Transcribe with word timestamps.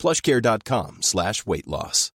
plushcare.com 0.00 0.98
slash 1.02 1.44
weight 1.46 1.66
loss. 1.66 2.10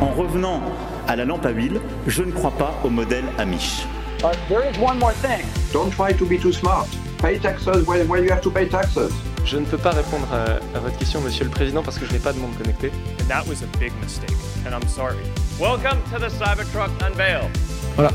En 0.00 0.10
revenant 0.14 0.60
à 1.08 1.16
la 1.16 1.24
lampe 1.24 1.46
à 1.46 1.50
huile, 1.50 1.80
je 2.06 2.22
ne 2.22 2.32
crois 2.32 2.50
pas 2.50 2.74
au 2.84 2.90
modèle 2.90 3.24
Amish. 3.38 3.86
Uh, 4.22 4.32
there 4.48 4.62
is 4.68 4.76
one 4.78 4.98
more 4.98 5.12
thing. 5.22 5.44
Don't 5.72 5.90
try 5.90 6.12
to 6.12 6.26
be 6.26 6.38
too 6.38 6.52
smart. 6.52 6.88
Pay 7.18 7.38
taxes 7.38 7.86
when, 7.86 8.06
when 8.08 8.24
you 8.24 8.30
have 8.30 8.42
to 8.42 8.50
pay 8.50 8.66
taxes. 8.68 9.12
Je 9.44 9.58
ne 9.58 9.64
peux 9.64 9.78
pas 9.78 9.92
répondre 9.92 10.26
à, 10.32 10.56
à 10.76 10.80
votre 10.80 10.98
question, 10.98 11.20
Monsieur 11.20 11.44
le 11.44 11.50
Président, 11.50 11.82
parce 11.82 11.98
que 11.98 12.04
je 12.06 12.12
n'ai 12.12 12.18
pas 12.18 12.32
de 12.32 12.38
monde 12.38 12.56
connecté. 12.58 12.90
And 13.20 13.28
that 13.28 13.46
was 13.46 13.62
a 13.62 13.78
big 13.78 13.92
mistake, 14.02 14.34
and 14.66 14.74
I'm 14.74 14.86
sorry. 14.88 15.16
Welcome 15.60 16.02
to 16.12 16.18
the 16.18 16.28
Cybertruck 16.30 16.90
Unveil. 17.00 17.48
Voilà, 17.94 18.10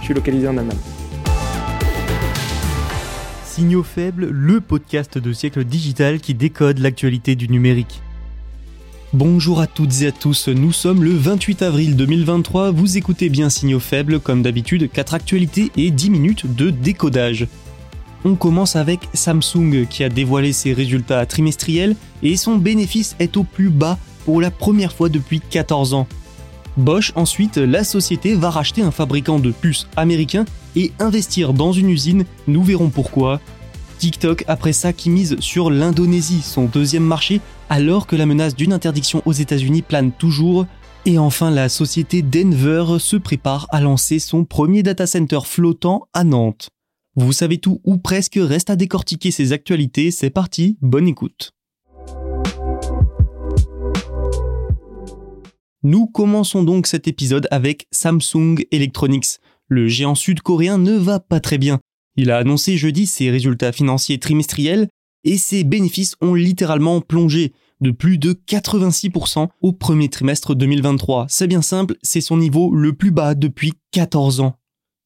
je 0.00 0.04
suis 0.04 0.14
localisé 0.14 0.46
en 0.46 0.58
Allemagne. 0.58 0.78
Signaux 3.54 3.84
faibles, 3.84 4.30
le 4.30 4.60
podcast 4.60 5.16
de 5.16 5.32
siècle 5.32 5.62
digital 5.62 6.18
qui 6.18 6.34
décode 6.34 6.80
l'actualité 6.80 7.36
du 7.36 7.48
numérique. 7.48 8.02
Bonjour 9.12 9.60
à 9.60 9.68
toutes 9.68 10.02
et 10.02 10.08
à 10.08 10.10
tous, 10.10 10.48
nous 10.48 10.72
sommes 10.72 11.04
le 11.04 11.12
28 11.12 11.62
avril 11.62 11.94
2023, 11.94 12.72
vous 12.72 12.96
écoutez 12.96 13.28
bien 13.28 13.50
Signaux 13.50 13.78
faibles, 13.78 14.18
comme 14.18 14.42
d'habitude, 14.42 14.90
4 14.90 15.14
actualités 15.14 15.70
et 15.76 15.92
10 15.92 16.10
minutes 16.10 16.52
de 16.52 16.70
décodage. 16.70 17.46
On 18.24 18.34
commence 18.34 18.74
avec 18.74 19.08
Samsung 19.14 19.86
qui 19.88 20.02
a 20.02 20.08
dévoilé 20.08 20.52
ses 20.52 20.72
résultats 20.72 21.24
trimestriels 21.24 21.94
et 22.24 22.36
son 22.36 22.56
bénéfice 22.56 23.14
est 23.20 23.36
au 23.36 23.44
plus 23.44 23.70
bas 23.70 24.00
pour 24.24 24.40
la 24.40 24.50
première 24.50 24.92
fois 24.92 25.08
depuis 25.08 25.38
14 25.38 25.94
ans. 25.94 26.08
Bosch 26.76 27.12
ensuite, 27.14 27.58
la 27.58 27.84
société 27.84 28.34
va 28.34 28.50
racheter 28.50 28.82
un 28.82 28.90
fabricant 28.90 29.38
de 29.38 29.52
puces 29.52 29.86
américain 29.96 30.44
et 30.76 30.92
investir 30.98 31.52
dans 31.52 31.72
une 31.72 31.90
usine, 31.90 32.24
nous 32.46 32.62
verrons 32.62 32.90
pourquoi. 32.90 33.40
TikTok 33.98 34.44
après 34.48 34.72
ça 34.72 34.92
qui 34.92 35.10
mise 35.10 35.38
sur 35.40 35.70
l'Indonésie, 35.70 36.42
son 36.42 36.66
deuxième 36.66 37.04
marché, 37.04 37.40
alors 37.68 38.06
que 38.06 38.16
la 38.16 38.26
menace 38.26 38.54
d'une 38.54 38.72
interdiction 38.72 39.22
aux 39.24 39.32
États-Unis 39.32 39.82
plane 39.82 40.12
toujours. 40.12 40.66
Et 41.06 41.18
enfin, 41.18 41.50
la 41.50 41.68
société 41.68 42.22
Denver 42.22 42.98
se 42.98 43.16
prépare 43.16 43.66
à 43.70 43.80
lancer 43.80 44.18
son 44.18 44.44
premier 44.44 44.82
data 44.82 45.06
center 45.06 45.40
flottant 45.44 46.06
à 46.12 46.24
Nantes. 46.24 46.68
Vous 47.16 47.32
savez 47.32 47.58
tout 47.58 47.80
ou 47.84 47.96
presque, 47.96 48.38
reste 48.40 48.70
à 48.70 48.76
décortiquer 48.76 49.30
ces 49.30 49.52
actualités, 49.52 50.10
c'est 50.10 50.30
parti, 50.30 50.76
bonne 50.82 51.06
écoute. 51.06 51.52
Nous 55.84 56.06
commençons 56.06 56.62
donc 56.62 56.86
cet 56.86 57.06
épisode 57.08 57.46
avec 57.50 57.86
Samsung 57.92 58.64
Electronics. 58.72 59.38
Le 59.74 59.88
géant 59.88 60.14
sud-coréen 60.14 60.78
ne 60.78 60.92
va 60.92 61.18
pas 61.18 61.40
très 61.40 61.58
bien. 61.58 61.80
Il 62.16 62.30
a 62.30 62.36
annoncé 62.36 62.76
jeudi 62.76 63.06
ses 63.06 63.28
résultats 63.28 63.72
financiers 63.72 64.20
trimestriels 64.20 64.86
et 65.24 65.36
ses 65.36 65.64
bénéfices 65.64 66.14
ont 66.20 66.34
littéralement 66.34 67.00
plongé 67.00 67.52
de 67.80 67.90
plus 67.90 68.16
de 68.18 68.34
86% 68.34 69.48
au 69.62 69.72
premier 69.72 70.08
trimestre 70.08 70.54
2023. 70.54 71.26
C'est 71.28 71.48
bien 71.48 71.60
simple, 71.60 71.96
c'est 72.02 72.20
son 72.20 72.36
niveau 72.36 72.72
le 72.72 72.92
plus 72.92 73.10
bas 73.10 73.34
depuis 73.34 73.72
14 73.90 74.38
ans. 74.38 74.54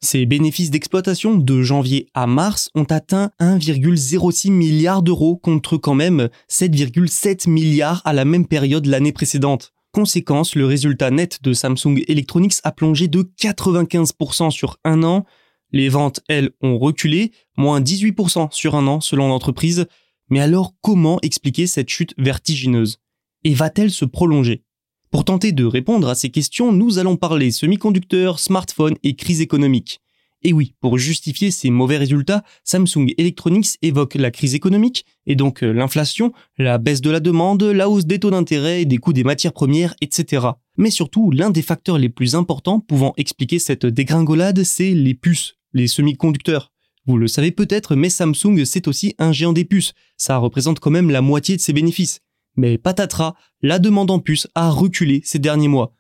Ses 0.03 0.27
bénéfices 0.27 0.71
d'exploitation 0.71 1.37
de 1.37 1.63
janvier 1.63 2.11
à 2.13 2.27
mars 2.27 2.69
ont 2.75 2.85
atteint 2.85 3.31
1,06 3.41 4.51
milliard 4.51 5.03
d'euros 5.03 5.39
contre 5.39 5.79
quand 5.79 5.95
même 5.95 6.29
7,7 6.51 7.49
milliards 7.49 8.03
à 8.05 8.13
la 8.13 8.27
même 8.27 8.47
période 8.47 8.85
l'année 8.85 9.13
précédente. 9.13 9.73
Conséquence, 9.99 10.55
le 10.55 10.65
résultat 10.65 11.11
net 11.11 11.43
de 11.43 11.53
Samsung 11.53 12.05
Electronics 12.07 12.61
a 12.63 12.71
plongé 12.71 13.09
de 13.09 13.29
95% 13.37 14.53
sur 14.53 14.79
un 14.85 15.03
an. 15.03 15.27
Les 15.73 15.89
ventes, 15.89 16.21
elles, 16.29 16.53
ont 16.63 16.79
reculé, 16.79 17.33
moins 17.57 17.81
18% 17.81 18.53
sur 18.53 18.77
un 18.77 18.87
an 18.87 19.01
selon 19.01 19.27
l'entreprise. 19.27 19.87
Mais 20.31 20.39
alors 20.39 20.75
comment 20.83 21.19
expliquer 21.23 21.67
cette 21.67 21.89
chute 21.89 22.15
vertigineuse? 22.17 23.01
Et 23.43 23.55
va-t-elle 23.55 23.91
se 23.91 24.05
prolonger? 24.05 24.63
Pour 25.11 25.25
tenter 25.25 25.51
de 25.51 25.65
répondre 25.65 26.09
à 26.09 26.15
ces 26.15 26.31
questions, 26.31 26.71
nous 26.71 27.01
allons 27.01 27.17
parler 27.17 27.51
semi-conducteurs, 27.51 28.39
smartphones 28.39 28.99
et 29.03 29.17
crise 29.17 29.41
économique. 29.41 30.01
Et 30.43 30.53
oui, 30.53 30.75
pour 30.81 30.99
justifier 30.99 31.51
ces 31.51 31.71
mauvais 31.71 31.97
résultats, 31.97 32.45
Samsung 32.63 33.13
Electronics 33.19 33.77
évoque 33.83 34.15
la 34.15 34.31
crise 34.31 34.55
économique, 34.55 35.05
et 35.27 35.35
donc 35.35 35.65
euh, 35.65 35.73
l'inflation, 35.73 36.33
la 36.59 36.79
baisse 36.79 37.01
de 37.01 37.11
la 37.11 37.19
demande, 37.19 37.63
la 37.65 37.89
hausse 37.89 38.07
des 38.07 38.21
taux 38.21 38.31
d'intérêt 38.31 38.85
des 38.85 38.99
coûts 38.99 39.13
des 39.13 39.25
matières 39.25 39.53
premières, 39.53 39.95
etc. 40.01 40.47
Mais 40.77 40.91
surtout, 40.91 41.33
l'un 41.33 41.51
des 41.51 41.63
facteurs 41.63 41.99
les 41.99 42.09
plus 42.09 42.37
importants 42.37 42.79
pouvant 42.79 43.15
expliquer 43.17 43.59
cette 43.59 43.85
dégringolade, 43.85 44.63
c'est 44.63 44.95
les 44.95 45.15
puces, 45.15 45.57
les 45.73 45.89
semi-conducteurs. 45.89 46.73
Vous 47.07 47.17
le 47.17 47.27
savez 47.27 47.51
peut-être, 47.51 47.97
mais 47.97 48.11
Samsung 48.11 48.65
c'est 48.65 48.87
aussi 48.87 49.15
un 49.19 49.33
géant 49.33 49.53
des 49.53 49.65
puces, 49.65 49.93
ça 50.17 50.37
représente 50.37 50.79
quand 50.79 50.91
même 50.91 51.11
la 51.11 51.23
moitié 51.23 51.57
de 51.57 51.61
ses 51.61 51.73
bénéfices. 51.73 52.21
Mais 52.55 52.79
patatras, 52.79 53.35
la 53.63 53.79
demande 53.79 54.11
en 54.11 54.19
puces 54.19 54.47
a 54.55 54.71
reculé 54.71 55.21
ces 55.25 55.39
derniers 55.39 55.69
mois. 55.69 55.95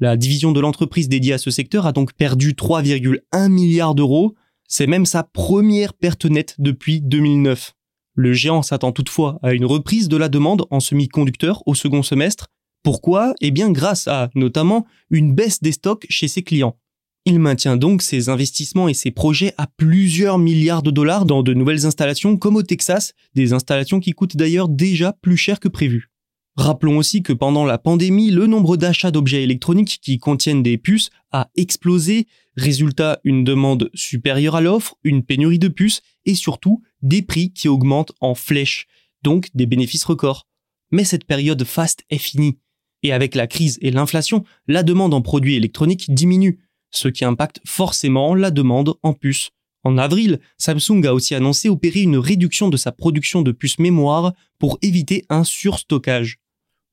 La 0.00 0.16
division 0.16 0.50
de 0.50 0.60
l'entreprise 0.60 1.08
dédiée 1.08 1.34
à 1.34 1.38
ce 1.38 1.50
secteur 1.50 1.86
a 1.86 1.92
donc 1.92 2.14
perdu 2.14 2.54
3,1 2.54 3.48
milliards 3.48 3.94
d'euros. 3.94 4.34
C'est 4.66 4.88
même 4.88 5.06
sa 5.06 5.22
première 5.22 5.94
perte 5.94 6.24
nette 6.24 6.56
depuis 6.58 7.00
2009. 7.00 7.74
Le 8.16 8.32
géant 8.32 8.62
s'attend 8.62 8.92
toutefois 8.92 9.38
à 9.42 9.52
une 9.52 9.64
reprise 9.64 10.08
de 10.08 10.16
la 10.16 10.28
demande 10.28 10.66
en 10.70 10.80
semi-conducteurs 10.80 11.62
au 11.66 11.74
second 11.74 12.02
semestre. 12.02 12.48
Pourquoi? 12.82 13.34
Eh 13.40 13.50
bien 13.50 13.70
grâce 13.70 14.08
à, 14.08 14.30
notamment, 14.34 14.84
une 15.10 15.32
baisse 15.32 15.62
des 15.62 15.72
stocks 15.72 16.06
chez 16.08 16.28
ses 16.28 16.42
clients. 16.42 16.76
Il 17.24 17.38
maintient 17.38 17.76
donc 17.76 18.02
ses 18.02 18.28
investissements 18.28 18.88
et 18.88 18.94
ses 18.94 19.10
projets 19.10 19.54
à 19.56 19.66
plusieurs 19.66 20.38
milliards 20.38 20.82
de 20.82 20.90
dollars 20.90 21.24
dans 21.24 21.42
de 21.42 21.54
nouvelles 21.54 21.86
installations 21.86 22.36
comme 22.36 22.56
au 22.56 22.62
Texas, 22.62 23.14
des 23.34 23.52
installations 23.52 24.00
qui 24.00 24.12
coûtent 24.12 24.36
d'ailleurs 24.36 24.68
déjà 24.68 25.14
plus 25.22 25.36
cher 25.36 25.60
que 25.60 25.68
prévu. 25.68 26.10
Rappelons 26.56 26.98
aussi 26.98 27.22
que 27.22 27.32
pendant 27.32 27.64
la 27.64 27.78
pandémie, 27.78 28.30
le 28.30 28.46
nombre 28.46 28.76
d'achats 28.76 29.10
d'objets 29.10 29.42
électroniques 29.42 29.98
qui 30.00 30.18
contiennent 30.18 30.62
des 30.62 30.78
puces 30.78 31.10
a 31.32 31.50
explosé, 31.56 32.28
résultat 32.56 33.18
une 33.24 33.42
demande 33.42 33.90
supérieure 33.92 34.54
à 34.54 34.60
l'offre, 34.60 34.96
une 35.02 35.24
pénurie 35.24 35.58
de 35.58 35.66
puces 35.66 36.00
et 36.24 36.36
surtout 36.36 36.82
des 37.02 37.22
prix 37.22 37.52
qui 37.52 37.68
augmentent 37.68 38.12
en 38.20 38.36
flèche, 38.36 38.86
donc 39.22 39.50
des 39.54 39.66
bénéfices 39.66 40.04
records. 40.04 40.46
Mais 40.92 41.02
cette 41.02 41.24
période 41.24 41.64
faste 41.64 42.04
est 42.08 42.18
finie. 42.18 42.58
Et 43.02 43.12
avec 43.12 43.34
la 43.34 43.48
crise 43.48 43.78
et 43.82 43.90
l'inflation, 43.90 44.44
la 44.68 44.84
demande 44.84 45.12
en 45.12 45.22
produits 45.22 45.56
électroniques 45.56 46.14
diminue, 46.14 46.60
ce 46.92 47.08
qui 47.08 47.24
impacte 47.24 47.60
forcément 47.66 48.36
la 48.36 48.52
demande 48.52 48.94
en 49.02 49.12
puces. 49.12 49.50
En 49.82 49.98
avril, 49.98 50.38
Samsung 50.56 51.04
a 51.04 51.12
aussi 51.12 51.34
annoncé 51.34 51.68
opérer 51.68 52.00
une 52.00 52.16
réduction 52.16 52.68
de 52.68 52.76
sa 52.76 52.92
production 52.92 53.42
de 53.42 53.50
puces 53.50 53.80
mémoire 53.80 54.32
pour 54.58 54.78
éviter 54.80 55.26
un 55.28 55.42
surstockage. 55.42 56.38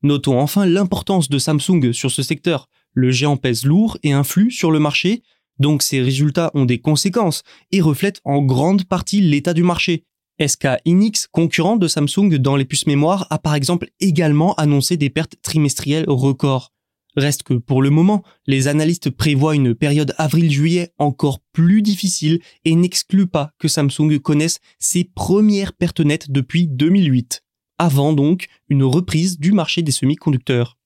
Notons 0.04 0.40
enfin 0.40 0.66
l'importance 0.66 1.30
de 1.30 1.38
Samsung 1.38 1.92
sur 1.94 2.10
ce 2.10 2.24
secteur. 2.24 2.70
Le 2.94 3.12
géant 3.12 3.38
pèse 3.38 3.66
lourd 3.66 3.98
et 4.04 4.14
influe 4.14 4.52
sur 4.52 4.72
le 4.72 4.80
marché, 4.80 5.22
donc 5.60 5.84
ses 5.84 6.02
résultats 6.02 6.52
ont 6.56 6.66
des 6.66 6.80
conséquences 6.80 7.44
et 7.72 7.82
reflètent 7.82 8.22
en 8.26 8.42
grande 8.42 8.86
partie 8.86 9.22
l'état 9.22 9.54
du 9.54 9.64
marché. 9.64 10.06
SK 10.46 10.70
Inix, 10.86 11.28
concurrent 11.28 11.78
de 11.78 11.88
Samsung 11.88 12.38
dans 12.40 12.56
les 12.56 12.66
puces 12.66 12.88
mémoire, 12.88 13.28
a 13.30 13.38
par 13.38 13.54
exemple 13.54 13.90
également 14.00 14.56
annoncé 14.56 14.98
des 14.98 15.12
pertes 15.12 15.36
trimestrielles 15.44 16.06
records. 16.08 16.72
Reste 17.16 17.44
que 17.44 17.54
pour 17.54 17.82
le 17.82 17.92
moment, 17.92 18.24
les 18.48 18.68
analystes 18.68 19.12
prévoient 19.12 19.56
une 19.56 19.76
période 19.76 20.16
avril-juillet 20.18 20.94
encore 20.98 21.42
plus 21.52 21.82
difficile 21.82 22.40
et 22.66 22.74
n'excluent 22.74 23.28
pas 23.28 23.52
que 23.60 23.68
Samsung 23.68 24.18
connaisse 24.20 24.60
ses 24.80 25.04
premières 25.04 25.74
pertes 25.74 26.00
nettes 26.00 26.32
depuis 26.32 26.68
2008 26.68 27.44
avant 27.82 28.14
donc 28.14 28.46
une 28.70 28.84
reprise 28.84 29.40
du 29.40 29.54
marché 29.54 29.82
des 29.82 29.92
semi-conducteurs. 29.92 30.78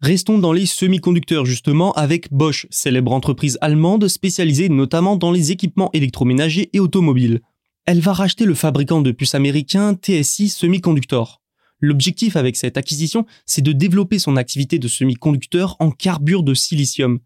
Restons 0.00 0.38
dans 0.38 0.54
les 0.54 0.64
semi-conducteurs 0.64 1.44
justement 1.44 1.92
avec 1.92 2.32
Bosch, 2.32 2.66
célèbre 2.70 3.12
entreprise 3.12 3.58
allemande 3.60 4.08
spécialisée 4.08 4.70
notamment 4.70 5.16
dans 5.16 5.30
les 5.30 5.52
équipements 5.52 5.90
électroménagers 5.92 6.70
et 6.72 6.80
automobiles. 6.80 7.42
Elle 7.84 8.00
va 8.00 8.14
racheter 8.14 8.46
le 8.46 8.54
fabricant 8.54 9.02
de 9.02 9.12
puces 9.12 9.34
américain 9.34 9.92
TSI 9.94 10.48
Semiconductor. 10.48 11.42
L'objectif 11.78 12.36
avec 12.36 12.56
cette 12.56 12.78
acquisition, 12.78 13.26
c'est 13.44 13.60
de 13.60 13.72
développer 13.72 14.18
son 14.18 14.38
activité 14.38 14.78
de 14.78 14.88
semi-conducteurs 14.88 15.76
en 15.78 15.90
carbure 15.90 16.42
de 16.42 16.54
silicium. 16.54 17.18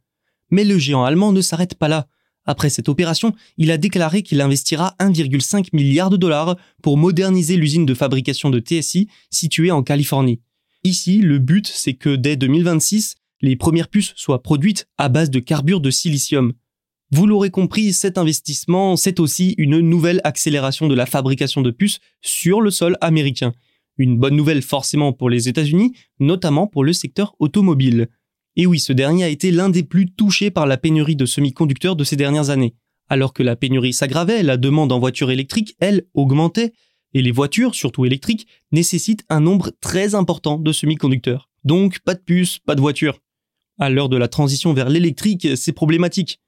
Mais 0.51 0.65
le 0.65 0.77
géant 0.77 1.05
allemand 1.05 1.31
ne 1.31 1.41
s'arrête 1.41 1.77
pas 1.77 1.87
là. 1.87 2.09
Après 2.47 2.71
cette 2.71 2.89
opération, 2.89 3.35
il 3.59 3.71
a 3.71 3.79
déclaré 3.79 4.23
qu'il 4.23 4.41
investira 4.41 4.95
1,5 5.01 5.69
milliard 5.73 6.11
de 6.11 6.17
dollars 6.17 6.57
pour 6.83 6.97
moderniser 6.97 7.57
l'usine 7.57 7.87
de 7.87 7.95
fabrication 7.95 8.51
de 8.51 8.61
TSI 8.61 9.09
située 9.31 9.71
en 9.71 9.83
Californie. 9.83 10.41
Ici, 10.85 11.19
le 11.19 11.39
but, 11.41 11.67
c'est 11.67 11.95
que 11.95 12.15
dès 12.15 12.37
2026, 12.37 13.17
les 13.43 13.57
premières 13.57 13.89
puces 13.89 14.13
soient 14.17 14.43
produites 14.43 14.87
à 14.99 15.09
base 15.09 15.31
de 15.31 15.41
carbure 15.41 15.81
de 15.81 15.91
silicium. 15.91 16.53
Vous 17.11 17.27
l'aurez 17.27 17.51
compris, 17.51 17.93
cet 17.93 18.19
investissement, 18.19 18.97
c'est 18.97 19.21
aussi 19.21 19.55
une 19.59 19.81
nouvelle 19.81 20.21
accélération 20.25 20.89
de 20.89 20.95
la 20.95 21.07
fabrication 21.07 21.63
de 21.63 21.71
puces 21.71 22.01
sur 22.21 22.61
le 22.61 22.71
sol 22.71 22.97
américain. 23.01 23.53
Une 23.99 24.19
bonne 24.19 24.37
nouvelle 24.37 24.63
forcément 24.63 25.13
pour 25.13 25.31
les 25.31 25.49
États-Unis, 25.49 25.93
notamment 26.21 26.67
pour 26.67 26.85
le 26.85 26.93
secteur 26.93 27.35
automobile. 27.39 28.09
Et 28.57 28.67
oui, 28.67 28.81
ce 28.81 28.93
dernier 28.93 29.25
a 29.25 29.29
été 29.29 29.51
l'un 29.51 29.69
des 29.69 29.83
plus 29.83 30.11
touchés 30.11 30.51
par 30.51 30.67
la 30.67 30.79
pénurie 30.79 31.17
de 31.17 31.27
semi-conducteurs 31.27 31.95
de 31.95 32.05
ces 32.05 32.17
dernières 32.17 32.51
années. 32.51 32.75
Alors 33.09 33.33
que 33.33 33.43
la 33.43 33.55
pénurie 33.55 33.93
s'aggravait, 33.93 34.43
la 34.43 34.57
demande 34.57 34.93
en 34.93 34.99
voitures 34.99 35.31
électriques, 35.31 35.77
elle, 35.79 36.07
augmentait, 36.15 36.73
et 37.13 37.23
les 37.23 37.31
voitures, 37.31 37.75
surtout 37.75 38.05
électriques, 38.05 38.47
nécessitent 38.73 39.25
un 39.29 39.41
nombre 39.41 39.71
très 39.81 40.15
important 40.15 40.59
de 40.59 40.73
semi-conducteurs. 40.73 41.49
Donc 41.65 42.01
pas 42.01 42.15
de 42.15 42.21
puces, 42.21 42.59
pas 42.59 42.75
de 42.75 42.81
voitures. 42.81 43.21
À 43.79 43.91
l'heure 43.91 44.09
de 44.09 44.17
la 44.17 44.29
transition 44.29 44.73
vers 44.73 44.89
l'électrique, 44.89 45.49
c'est 45.57 45.73
problématique. 45.73 46.41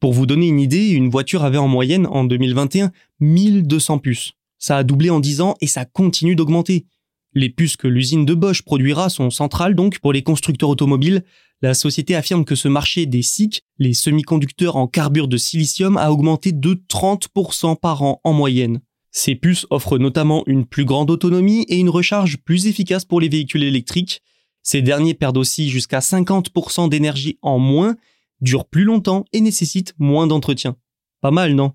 Pour 0.00 0.12
vous 0.12 0.26
donner 0.26 0.48
une 0.48 0.60
idée, 0.60 0.90
une 0.90 1.08
voiture 1.08 1.44
avait 1.44 1.58
en 1.58 1.68
moyenne 1.68 2.06
en 2.06 2.24
2021 2.24 2.92
1200 3.20 3.98
puces. 3.98 4.32
Ça 4.58 4.76
a 4.76 4.84
doublé 4.84 5.08
en 5.08 5.20
10 5.20 5.40
ans 5.40 5.54
et 5.60 5.66
ça 5.66 5.86
continue 5.86 6.36
d'augmenter. 6.36 6.86
Les 7.34 7.50
puces 7.50 7.76
que 7.76 7.88
l'usine 7.88 8.24
de 8.24 8.34
Bosch 8.34 8.62
produira 8.62 9.10
sont 9.10 9.30
centrales 9.30 9.74
donc 9.74 9.98
pour 9.98 10.12
les 10.12 10.22
constructeurs 10.22 10.68
automobiles. 10.68 11.24
La 11.62 11.74
société 11.74 12.14
affirme 12.14 12.44
que 12.44 12.54
ce 12.54 12.68
marché 12.68 13.06
des 13.06 13.22
SiC, 13.22 13.62
les 13.78 13.94
semi-conducteurs 13.94 14.76
en 14.76 14.86
carbure 14.86 15.26
de 15.26 15.36
silicium, 15.36 15.96
a 15.96 16.12
augmenté 16.12 16.52
de 16.52 16.74
30% 16.74 17.78
par 17.78 18.02
an 18.02 18.20
en 18.22 18.32
moyenne. 18.32 18.80
Ces 19.10 19.34
puces 19.34 19.66
offrent 19.70 19.98
notamment 19.98 20.44
une 20.46 20.66
plus 20.66 20.84
grande 20.84 21.10
autonomie 21.10 21.64
et 21.68 21.76
une 21.76 21.88
recharge 21.88 22.36
plus 22.38 22.66
efficace 22.66 23.04
pour 23.04 23.20
les 23.20 23.28
véhicules 23.28 23.62
électriques. 23.62 24.22
Ces 24.62 24.82
derniers 24.82 25.14
perdent 25.14 25.36
aussi 25.36 25.70
jusqu'à 25.70 26.00
50% 26.00 26.88
d'énergie 26.88 27.38
en 27.42 27.58
moins, 27.58 27.96
durent 28.40 28.66
plus 28.68 28.84
longtemps 28.84 29.24
et 29.32 29.40
nécessitent 29.40 29.94
moins 29.98 30.26
d'entretien. 30.26 30.76
Pas 31.20 31.30
mal, 31.30 31.54
non? 31.54 31.72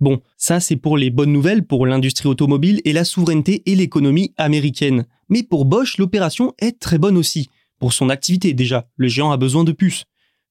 Bon, 0.00 0.20
ça 0.36 0.60
c'est 0.60 0.76
pour 0.76 0.96
les 0.96 1.10
bonnes 1.10 1.32
nouvelles 1.32 1.66
pour 1.66 1.84
l'industrie 1.84 2.28
automobile 2.28 2.80
et 2.84 2.92
la 2.92 3.04
souveraineté 3.04 3.62
et 3.66 3.74
l'économie 3.74 4.32
américaine. 4.36 5.06
Mais 5.28 5.42
pour 5.42 5.64
Bosch, 5.64 5.98
l'opération 5.98 6.54
est 6.58 6.78
très 6.78 6.98
bonne 6.98 7.16
aussi. 7.16 7.48
Pour 7.80 7.92
son 7.92 8.08
activité 8.08 8.54
déjà, 8.54 8.88
le 8.96 9.08
géant 9.08 9.32
a 9.32 9.36
besoin 9.36 9.64
de 9.64 9.72
puces. 9.72 10.04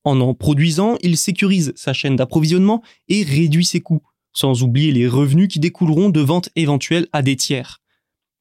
En 0.03 0.19
en 0.21 0.33
produisant, 0.33 0.97
il 1.01 1.17
sécurise 1.17 1.73
sa 1.75 1.94
chaîne 1.94 2.15
d'approvisionnement 2.15 2.81
et 3.07 3.23
réduit 3.23 3.65
ses 3.65 3.81
coûts, 3.81 4.03
sans 4.33 4.63
oublier 4.63 4.91
les 4.91 5.07
revenus 5.07 5.47
qui 5.47 5.59
découleront 5.59 6.09
de 6.09 6.21
ventes 6.21 6.49
éventuelles 6.55 7.07
à 7.11 7.21
des 7.21 7.35
tiers. 7.35 7.81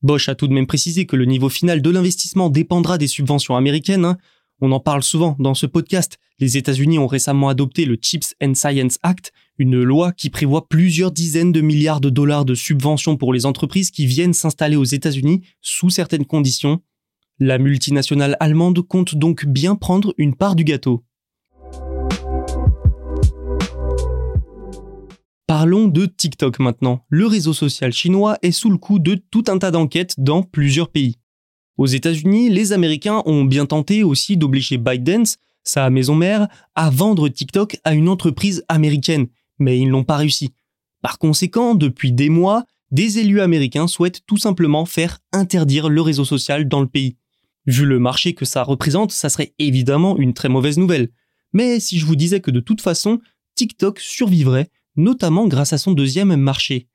Bosch 0.03 0.29
a 0.29 0.35
tout 0.35 0.47
de 0.47 0.53
même 0.53 0.67
précisé 0.67 1.07
que 1.07 1.17
le 1.17 1.25
niveau 1.25 1.49
final 1.49 1.83
de 1.83 1.91
l'investissement 1.91 2.51
dépendra 2.51 2.99
des 2.99 3.09
subventions 3.09 3.57
américaines. 3.57 4.05
Hein. 4.05 4.19
On 4.61 4.73
en 4.73 4.81
parle 4.81 5.03
souvent 5.03 5.37
dans 5.39 5.55
ce 5.55 5.67
podcast. 5.67 6.19
Les 6.39 6.59
États-Unis 6.59 6.99
ont 6.99 7.07
récemment 7.07 7.49
adopté 7.49 7.87
le 7.87 7.97
Chips 7.97 8.35
and 8.43 8.53
Science 8.53 8.99
Act, 9.03 9.33
une 9.57 9.83
loi 9.83 10.13
qui 10.13 10.29
prévoit 10.29 10.69
plusieurs 10.69 11.11
dizaines 11.11 11.51
de 11.51 11.63
milliards 11.63 12.03
de 12.03 12.11
dollars 12.11 12.45
de 12.45 12.55
subventions 12.55 13.17
pour 13.17 13.33
les 13.33 13.47
entreprises 13.47 13.91
qui 13.91 14.05
viennent 14.05 14.35
s'installer 14.35 14.77
aux 14.77 14.85
États-Unis 14.85 15.41
sous 15.63 15.89
certaines 15.89 16.27
conditions. 16.27 16.83
La 17.39 17.57
multinationale 17.57 18.37
allemande 18.39 18.83
compte 18.83 19.15
donc 19.15 19.47
bien 19.47 19.77
prendre 19.77 20.13
une 20.19 20.35
part 20.35 20.57
du 20.57 20.65
gâteau. 20.65 21.05
Parlons 25.47 25.89
de 25.89 26.05
TikTok 26.05 26.59
maintenant. 26.59 27.07
Le 27.09 27.27
réseau 27.27 27.55
social 27.55 27.95
chinois 27.95 28.37
est 28.43 28.53
sous 28.53 28.69
le 28.69 28.77
coup 28.77 28.99
de 28.99 29.15
tout 29.15 29.45
un 29.49 29.57
tas 29.57 29.71
d'enquêtes 29.71 30.17
dans 30.19 30.43
plusieurs 30.43 30.91
pays. 30.91 31.17
Aux 31.79 31.87
États-Unis, 31.87 32.51
les 32.51 32.75
Américains 32.75 33.23
ont 33.25 33.45
bien 33.45 33.65
tenté 33.65 34.03
aussi 34.03 34.37
d'obliger 34.37 34.77
ByteDance, 34.77 35.39
sa 35.67 35.91
maison 35.91 36.15
mère, 36.15 36.49
à 36.75 36.91
vendre 36.91 37.29
TikTok 37.29 37.79
à 37.85 37.95
une 37.95 38.09
entreprise 38.09 38.65
américaine 38.69 39.29
mais 39.59 39.79
ils 39.79 39.89
n'ont 39.89 40.05
pas 40.05 40.17
réussi. 40.17 40.53
Par 41.03 41.19
conséquent, 41.19 41.75
depuis 41.75 42.13
des 42.13 42.29
mois, 42.29 42.65
des 42.91 43.19
élus 43.19 43.41
américains 43.41 43.87
souhaitent 43.87 44.23
tout 44.27 44.37
simplement 44.37 44.85
faire 44.87 45.19
interdire 45.33 45.89
le 45.89 46.01
réseau 46.01 46.25
social 46.25 46.69
dans 46.69 46.81
le 46.81 46.87
pays. 46.87 47.17
Vu 47.67 47.85
le 47.85 47.99
marché 47.99 48.35
que 48.35 48.45
ça 48.45 48.63
représente, 48.63 49.13
ça 49.13 49.29
serait 49.29 49.55
évidemment 49.59 50.17
une 50.19 50.35
très 50.35 50.49
mauvaise 50.49 50.79
nouvelle. 50.79 51.11
Mais 51.53 51.81
si 51.81 51.99
je 51.99 52.07
vous 52.07 52.17
disais 52.17 52.41
que 52.41 52.51
de 52.51 52.61
toute 52.61 52.81
façon, 52.81 53.21
TikTok 53.55 53.99
survivrait, 53.99 54.71
notamment 54.97 55.49
grâce 55.49 55.73
à 55.73 55.79
son 55.79 55.93
deuxième 55.93 56.37
marché. 56.37 56.89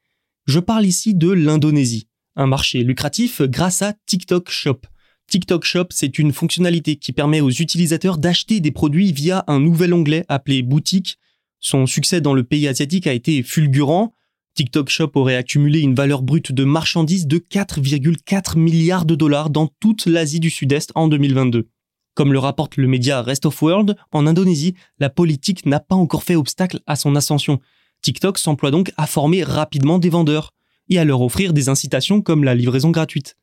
Je 0.46 0.60
parle 0.60 0.86
ici 0.86 1.14
de 1.14 1.30
l'Indonésie, 1.30 2.08
un 2.36 2.48
marché 2.48 2.84
lucratif 2.84 3.42
grâce 3.42 3.82
à 3.82 3.94
TikTok 4.06 4.50
Shop. 4.50 4.82
TikTok 5.31 5.63
Shop, 5.63 5.88
c'est 5.89 6.19
une 6.19 6.31
fonctionnalité 6.31 6.98
qui 6.98 7.12
permet 7.12 7.42
aux 7.42 7.50
utilisateurs 7.50 8.19
d'acheter 8.19 8.60
des 8.60 8.72
produits 8.72 9.12
via 9.12 9.44
un 9.48 9.60
nouvel 9.60 9.94
onglet 9.94 10.25
appelé 10.28 10.62
boutique 10.62 11.18
son 11.63 11.86
succès 11.86 12.22
dans 12.22 12.33
le 12.33 12.44
pays 12.44 12.68
asiatique 12.68 13.06
a 13.06 13.13
été 13.13 13.44
fulgurant. 13.44 14.16
TikTok 14.56 14.89
Shop 14.89 15.12
aurait 15.13 15.36
accumulé 15.36 15.80
une 15.80 15.94
valeur 15.94 16.24
brute 16.24 16.51
de 16.51 16.63
marchandises 16.63 17.28
de 17.28 17.38
4,4 17.38 18.57
milliards 18.57 19.06
de 19.06 19.13
dollars 19.13 19.51
dans 19.51 19.68
toute 19.80 20.07
l'Asie 20.07 20.39
du 20.39 20.50
Sud-Est 20.50 20.92
en 20.95 21.07
2022. 21.07 21.69
Comme 22.16 22.34
le 22.34 22.39
rapporte 22.39 22.77
le 22.77 22.88
média 22.88 23.22
Rest 23.22 23.45
of 23.45 23.62
World, 23.62 23.95
en 24.12 24.25
Indonésie, 24.25 24.74
la 25.00 25.12
politique 25.12 25.68
n'a 25.68 25.80
pas 25.80 25.95
encore 25.95 26.24
fait 26.24 26.36
obstacle 26.36 26.80
à 26.88 26.95
son 26.95 27.16
ascension. 27.16 27.62
TikTok 28.01 28.39
s'emploie 28.39 28.72
donc 28.72 28.92
à 28.98 29.06
former 29.06 29.44
rapidement 29.44 30.00
des 30.00 30.10
vendeurs 30.10 30.54
et 30.89 30.98
à 30.98 31.06
leur 31.06 31.22
offrir 31.22 31.54
des 31.54 31.69
incitations 31.69 32.22
comme 32.22 32.44
la 32.44 32.56
livraison 32.56 32.89
gratuite. 32.89 33.38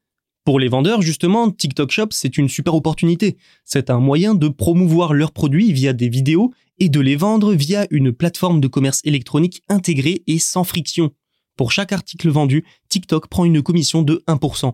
Pour 0.48 0.58
les 0.58 0.68
vendeurs, 0.68 1.02
justement, 1.02 1.50
TikTok 1.50 1.90
Shop, 1.90 2.06
c'est 2.10 2.38
une 2.38 2.48
super 2.48 2.74
opportunité. 2.74 3.36
C'est 3.66 3.90
un 3.90 3.98
moyen 3.98 4.34
de 4.34 4.48
promouvoir 4.48 5.12
leurs 5.12 5.32
produits 5.32 5.74
via 5.74 5.92
des 5.92 6.08
vidéos 6.08 6.54
et 6.78 6.88
de 6.88 7.00
les 7.00 7.16
vendre 7.16 7.52
via 7.52 7.86
une 7.90 8.12
plateforme 8.12 8.58
de 8.58 8.66
commerce 8.66 9.02
électronique 9.04 9.62
intégrée 9.68 10.22
et 10.26 10.38
sans 10.38 10.64
friction. 10.64 11.10
Pour 11.58 11.70
chaque 11.70 11.92
article 11.92 12.30
vendu, 12.30 12.64
TikTok 12.88 13.28
prend 13.28 13.44
une 13.44 13.60
commission 13.60 14.00
de 14.00 14.24
1%. 14.26 14.72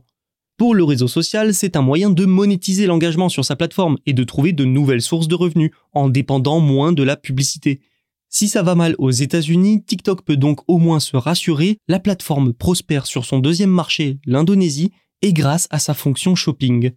Pour 0.58 0.76
le 0.76 0.84
réseau 0.84 1.08
social, 1.08 1.52
c'est 1.52 1.74
un 1.74 1.82
moyen 1.82 2.10
de 2.10 2.24
monétiser 2.24 2.86
l'engagement 2.86 3.28
sur 3.28 3.44
sa 3.44 3.56
plateforme 3.56 3.96
et 4.06 4.12
de 4.12 4.22
trouver 4.22 4.52
de 4.52 4.64
nouvelles 4.64 5.02
sources 5.02 5.26
de 5.26 5.34
revenus 5.34 5.72
en 5.92 6.08
dépendant 6.08 6.60
moins 6.60 6.92
de 6.92 7.02
la 7.02 7.16
publicité. 7.16 7.80
Si 8.28 8.46
ça 8.46 8.62
va 8.62 8.76
mal 8.76 8.94
aux 8.98 9.10
États-Unis, 9.10 9.82
TikTok 9.82 10.22
peut 10.22 10.36
donc 10.36 10.60
au 10.68 10.78
moins 10.78 11.00
se 11.00 11.16
rassurer, 11.16 11.78
la 11.88 11.98
plateforme 11.98 12.52
prospère 12.52 13.06
sur 13.06 13.24
son 13.24 13.40
deuxième 13.40 13.70
marché, 13.70 14.18
l'Indonésie, 14.24 14.92
et 15.24 15.32
grâce 15.32 15.68
à 15.70 15.78
sa 15.78 15.94
fonction 15.94 16.34
shopping. 16.34 16.90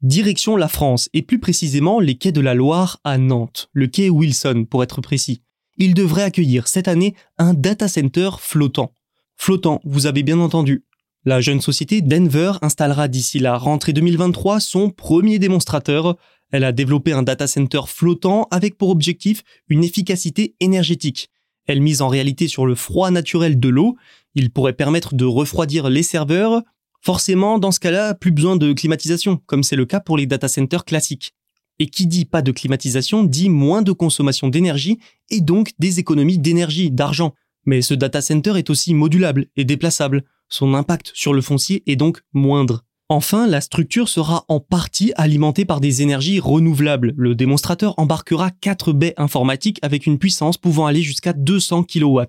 Direction 0.00 0.56
la 0.56 0.68
France, 0.68 1.10
et 1.12 1.20
plus 1.20 1.38
précisément 1.38 2.00
les 2.00 2.14
quais 2.14 2.32
de 2.32 2.40
la 2.40 2.54
Loire 2.54 2.98
à 3.04 3.18
Nantes, 3.18 3.68
le 3.74 3.86
quai 3.86 4.08
Wilson 4.08 4.66
pour 4.70 4.82
être 4.82 5.02
précis. 5.02 5.42
Il 5.76 5.92
devrait 5.92 6.22
accueillir 6.22 6.66
cette 6.66 6.88
année 6.88 7.14
un 7.36 7.52
data 7.52 7.86
center 7.86 8.30
flottant. 8.38 8.90
Flottant, 9.36 9.82
vous 9.84 10.06
avez 10.06 10.22
bien 10.22 10.40
entendu. 10.40 10.86
La 11.26 11.42
jeune 11.42 11.60
société 11.60 12.00
Denver 12.00 12.52
installera 12.62 13.06
d'ici 13.06 13.38
la 13.38 13.58
rentrée 13.58 13.92
2023 13.92 14.60
son 14.60 14.88
premier 14.88 15.38
démonstrateur. 15.38 16.16
Elle 16.52 16.64
a 16.64 16.72
développé 16.72 17.12
un 17.12 17.22
data 17.22 17.46
center 17.46 17.80
flottant 17.86 18.48
avec 18.50 18.78
pour 18.78 18.88
objectif 18.88 19.42
une 19.68 19.84
efficacité 19.84 20.54
énergétique. 20.60 21.28
Elle 21.66 21.80
mise 21.80 22.02
en 22.02 22.08
réalité 22.08 22.48
sur 22.48 22.66
le 22.66 22.74
froid 22.74 23.10
naturel 23.10 23.58
de 23.58 23.68
l'eau. 23.68 23.96
Il 24.34 24.50
pourrait 24.50 24.72
permettre 24.72 25.14
de 25.14 25.24
refroidir 25.24 25.88
les 25.88 26.02
serveurs, 26.02 26.62
Forcément, 27.04 27.58
dans 27.58 27.70
ce 27.70 27.80
cas-là, 27.80 28.14
plus 28.14 28.30
besoin 28.30 28.56
de 28.56 28.72
climatisation, 28.72 29.38
comme 29.44 29.62
c'est 29.62 29.76
le 29.76 29.84
cas 29.84 30.00
pour 30.00 30.16
les 30.16 30.24
data 30.24 30.48
centers 30.48 30.86
classiques. 30.86 31.34
Et 31.78 31.86
qui 31.86 32.06
dit 32.06 32.24
pas 32.24 32.40
de 32.40 32.50
climatisation 32.50 33.24
dit 33.24 33.50
moins 33.50 33.82
de 33.82 33.92
consommation 33.92 34.48
d'énergie 34.48 34.98
et 35.28 35.42
donc 35.42 35.72
des 35.78 35.98
économies 35.98 36.38
d'énergie, 36.38 36.90
d'argent. 36.90 37.34
Mais 37.66 37.82
ce 37.82 37.92
data 37.92 38.22
center 38.22 38.54
est 38.56 38.70
aussi 38.70 38.94
modulable 38.94 39.48
et 39.54 39.66
déplaçable. 39.66 40.24
Son 40.48 40.72
impact 40.72 41.10
sur 41.12 41.34
le 41.34 41.42
foncier 41.42 41.82
est 41.86 41.96
donc 41.96 42.22
moindre. 42.32 42.86
Enfin, 43.10 43.46
la 43.46 43.60
structure 43.60 44.08
sera 44.08 44.46
en 44.48 44.60
partie 44.60 45.12
alimentée 45.16 45.66
par 45.66 45.80
des 45.80 46.00
énergies 46.00 46.40
renouvelables. 46.40 47.12
Le 47.18 47.34
démonstrateur 47.34 47.94
embarquera 47.98 48.50
4 48.50 48.94
baies 48.94 49.12
informatiques 49.18 49.78
avec 49.82 50.06
une 50.06 50.18
puissance 50.18 50.56
pouvant 50.56 50.86
aller 50.86 51.02
jusqu'à 51.02 51.34
200 51.34 51.84
kW. 51.84 52.22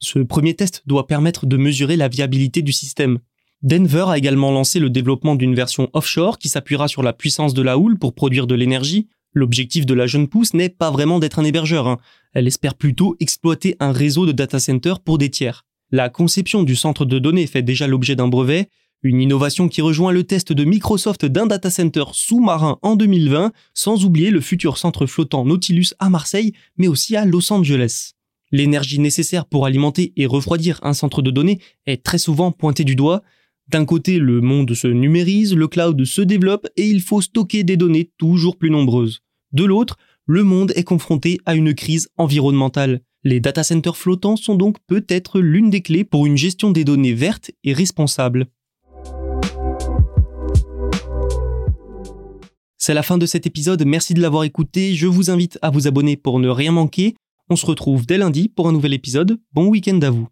Ce 0.00 0.18
premier 0.18 0.54
test 0.54 0.82
doit 0.86 1.06
permettre 1.06 1.46
de 1.46 1.56
mesurer 1.56 1.96
la 1.96 2.08
viabilité 2.08 2.62
du 2.62 2.72
système. 2.72 3.18
Denver 3.62 4.06
a 4.08 4.18
également 4.18 4.50
lancé 4.50 4.80
le 4.80 4.90
développement 4.90 5.36
d'une 5.36 5.54
version 5.54 5.88
offshore 5.92 6.38
qui 6.38 6.48
s'appuiera 6.48 6.88
sur 6.88 7.04
la 7.04 7.12
puissance 7.12 7.54
de 7.54 7.62
la 7.62 7.78
houle 7.78 7.98
pour 7.98 8.14
produire 8.14 8.48
de 8.48 8.56
l'énergie. 8.56 9.08
L'objectif 9.34 9.86
de 9.86 9.94
la 9.94 10.08
jeune 10.08 10.26
pousse 10.26 10.52
n'est 10.52 10.68
pas 10.68 10.90
vraiment 10.90 11.20
d'être 11.20 11.38
un 11.38 11.44
hébergeur, 11.44 11.86
hein. 11.86 11.98
elle 12.32 12.46
espère 12.48 12.74
plutôt 12.74 13.16
exploiter 13.20 13.76
un 13.78 13.92
réseau 13.92 14.26
de 14.26 14.32
data 14.32 14.58
centers 14.58 15.00
pour 15.00 15.18
des 15.18 15.30
tiers. 15.30 15.64
La 15.90 16.08
conception 16.08 16.64
du 16.64 16.76
centre 16.76 17.04
de 17.04 17.18
données 17.18 17.46
fait 17.46 17.62
déjà 17.62 17.86
l'objet 17.86 18.16
d'un 18.16 18.28
brevet, 18.28 18.68
Une 19.04 19.20
innovation 19.20 19.68
qui 19.68 19.80
rejoint 19.80 20.10
le 20.10 20.24
test 20.24 20.52
de 20.52 20.64
Microsoft 20.64 21.24
d'un 21.24 21.46
data 21.46 21.70
center 21.70 22.04
sous-marin 22.12 22.78
en 22.82 22.96
2020, 22.96 23.52
sans 23.72 24.04
oublier 24.04 24.30
le 24.30 24.40
futur 24.40 24.76
centre 24.76 25.06
flottant 25.06 25.44
Nautilus 25.44 25.94
à 26.00 26.10
Marseille, 26.10 26.52
mais 26.78 26.88
aussi 26.88 27.14
à 27.14 27.24
Los 27.24 27.52
Angeles. 27.52 28.14
L'énergie 28.50 28.98
nécessaire 28.98 29.46
pour 29.46 29.66
alimenter 29.66 30.12
et 30.16 30.26
refroidir 30.26 30.80
un 30.82 30.94
centre 30.94 31.22
de 31.22 31.30
données 31.30 31.60
est 31.86 32.02
très 32.02 32.18
souvent 32.18 32.50
pointée 32.50 32.82
du 32.82 32.96
doigt. 32.96 33.22
D'un 33.68 33.84
côté, 33.84 34.18
le 34.18 34.40
monde 34.40 34.74
se 34.74 34.88
numérise, 34.88 35.54
le 35.54 35.68
cloud 35.68 36.04
se 36.04 36.22
développe 36.22 36.66
et 36.76 36.88
il 36.88 37.00
faut 37.00 37.20
stocker 37.20 37.62
des 37.62 37.76
données 37.76 38.10
toujours 38.18 38.56
plus 38.56 38.70
nombreuses. 38.70 39.20
De 39.52 39.64
l'autre, 39.64 39.96
le 40.26 40.42
monde 40.42 40.72
est 40.74 40.84
confronté 40.84 41.38
à 41.46 41.54
une 41.54 41.72
crise 41.72 42.08
environnementale. 42.16 43.02
Les 43.22 43.38
data 43.38 43.62
centers 43.62 43.96
flottants 43.96 44.36
sont 44.36 44.56
donc 44.56 44.78
peut-être 44.88 45.38
l'une 45.40 45.70
des 45.70 45.82
clés 45.82 46.04
pour 46.04 46.26
une 46.26 46.36
gestion 46.36 46.72
des 46.72 46.84
données 46.84 47.14
vertes 47.14 47.52
et 47.62 47.72
responsable. 47.72 48.48
C'est 52.80 52.94
la 52.94 53.02
fin 53.02 53.18
de 53.18 53.26
cet 53.26 53.44
épisode, 53.44 53.84
merci 53.84 54.14
de 54.14 54.20
l'avoir 54.20 54.44
écouté, 54.44 54.94
je 54.94 55.08
vous 55.08 55.30
invite 55.30 55.58
à 55.62 55.70
vous 55.70 55.88
abonner 55.88 56.16
pour 56.16 56.38
ne 56.38 56.48
rien 56.48 56.70
manquer. 56.70 57.16
On 57.50 57.56
se 57.56 57.66
retrouve 57.66 58.06
dès 58.06 58.18
lundi 58.18 58.48
pour 58.48 58.68
un 58.68 58.72
nouvel 58.72 58.94
épisode, 58.94 59.40
bon 59.52 59.66
week-end 59.66 60.00
à 60.00 60.10
vous. 60.10 60.28